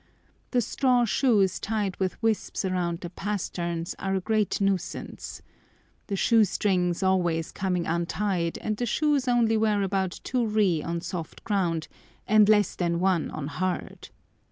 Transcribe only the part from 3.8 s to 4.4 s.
are a